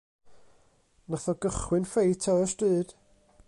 [1.11, 2.97] Nath o gychwyn ffeit ar y stryd.